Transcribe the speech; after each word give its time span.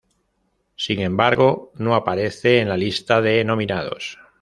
Sin 0.75 0.99
embargo, 0.99 1.71
no 1.75 1.93
aparece 1.93 2.59
en 2.59 2.69
la 2.69 2.75
lista 2.75 3.21
de 3.21 3.45
nominados. 3.45 4.17